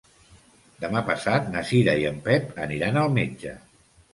[0.85, 3.55] Demà passat na Cira i en Pep aniran al metge.